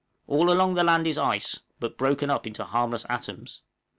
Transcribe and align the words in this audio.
All 0.25 0.51
along 0.51 0.73
the 0.73 0.83
land 0.83 1.05
there 1.05 1.11
is 1.11 1.19
ice, 1.19 1.61
but, 1.79 1.95
broken 1.95 2.31
up 2.31 2.47
into 2.47 2.63
harmless 2.63 3.05
atoms. 3.07 3.61